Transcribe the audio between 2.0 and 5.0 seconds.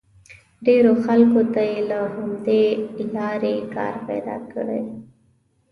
همدې لارې کار پیدا کړی.